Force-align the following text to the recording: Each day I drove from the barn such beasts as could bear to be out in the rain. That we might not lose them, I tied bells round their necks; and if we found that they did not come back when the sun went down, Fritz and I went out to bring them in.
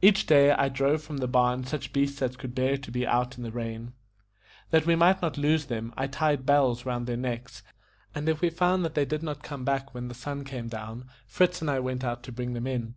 Each 0.00 0.26
day 0.26 0.52
I 0.52 0.68
drove 0.68 1.02
from 1.02 1.16
the 1.16 1.26
barn 1.26 1.64
such 1.64 1.92
beasts 1.92 2.22
as 2.22 2.36
could 2.36 2.54
bear 2.54 2.76
to 2.76 2.90
be 2.92 3.04
out 3.04 3.36
in 3.36 3.42
the 3.42 3.50
rain. 3.50 3.94
That 4.70 4.86
we 4.86 4.94
might 4.94 5.20
not 5.20 5.36
lose 5.36 5.64
them, 5.66 5.92
I 5.96 6.06
tied 6.06 6.46
bells 6.46 6.86
round 6.86 7.08
their 7.08 7.16
necks; 7.16 7.64
and 8.14 8.28
if 8.28 8.40
we 8.40 8.48
found 8.48 8.84
that 8.84 8.94
they 8.94 9.04
did 9.04 9.24
not 9.24 9.42
come 9.42 9.64
back 9.64 9.92
when 9.92 10.06
the 10.06 10.14
sun 10.14 10.44
went 10.52 10.70
down, 10.70 11.10
Fritz 11.26 11.60
and 11.62 11.68
I 11.68 11.80
went 11.80 12.04
out 12.04 12.22
to 12.22 12.30
bring 12.30 12.52
them 12.52 12.68
in. 12.68 12.94